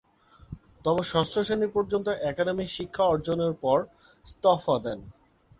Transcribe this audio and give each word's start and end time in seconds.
তবে 0.85 1.01
ষষ্ঠ 1.03 1.33
শ্রেণি 1.39 1.67
পর্যন্ত 1.75 2.07
একাডেমিক 2.29 2.69
শিক্ষা 2.69 3.03
অর্জনের 3.05 3.53
পর 3.63 3.77
ইস্তফা 4.25 4.75
দেন। 4.85 4.99